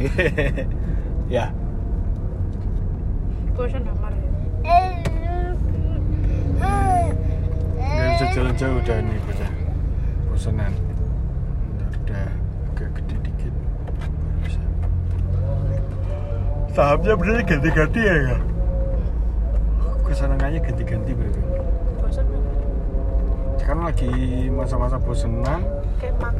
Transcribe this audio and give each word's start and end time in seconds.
ya. 1.34 1.52
Bosan 3.56 3.84
amar 3.84 4.12
ya? 4.16 4.30
Nggak 7.80 8.08
bisa 8.16 8.26
jalan 8.32 8.54
jauh 8.56 8.76
udah 8.80 8.96
ini, 8.96 9.16
bocah 9.28 9.50
Bosanan. 10.32 10.72
Udah 12.04 12.28
agak 12.72 12.88
gede 12.96 13.16
dikit. 13.28 13.54
Bisa. 14.40 14.62
Sahamnya 16.72 17.12
bener 17.18 17.44
ganti-ganti 17.44 18.00
ya 18.00 18.16
ya 18.16 18.38
kesenangannya 20.10 20.58
ganti-ganti 20.58 21.14
berarti 21.14 21.40
bosan 22.02 22.26
sekarang 23.62 23.86
lagi 23.86 24.10
masa-masa 24.50 24.98
bosenan. 24.98 25.62
Kayak 26.02 26.18
makan. 26.18 26.34